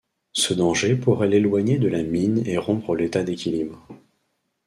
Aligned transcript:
Ce 0.31 0.55
danger 0.55 0.95
pourrait 0.95 1.27
l'éloigner 1.27 1.77
de 1.77 1.87
la 1.87 2.01
mine 2.01 2.41
et 2.47 2.57
rompre 2.57 2.95
l'état 2.95 3.23
d'équilibre. 3.23 3.87